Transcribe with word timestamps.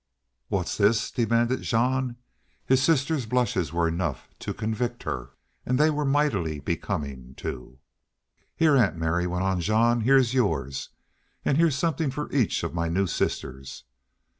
"What's 0.47 0.77
this?" 0.77 1.11
demanded 1.11 1.61
Jean. 1.61 2.15
His 2.65 2.81
sister's 2.81 3.27
blushes 3.27 3.71
were 3.71 3.87
enough 3.87 4.27
to 4.39 4.51
convict 4.51 5.03
her, 5.03 5.33
and 5.63 5.77
they 5.77 5.91
were 5.91 6.05
mightily 6.05 6.59
becoming, 6.59 7.35
too. 7.35 7.77
"Here, 8.55 8.75
Aunt 8.75 8.95
Mary," 8.97 9.27
went 9.27 9.43
on 9.45 9.61
Jean, 9.61 10.01
"here's 10.01 10.33
yours, 10.33 10.89
an' 11.45 11.57
here's 11.57 11.75
somethin' 11.75 12.09
for 12.09 12.31
each 12.31 12.63
of 12.63 12.73
my 12.73 12.89
new 12.89 13.05
sisters." 13.05 13.83